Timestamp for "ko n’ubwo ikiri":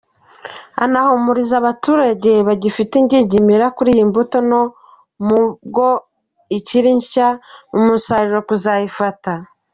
4.41-6.91